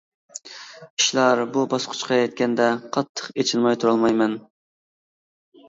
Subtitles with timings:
[1.01, 4.37] ئىشلار بۇ باسقۇچقا يەتكەندە قاتتىق ئېچىنماي تۇرالمايمەن.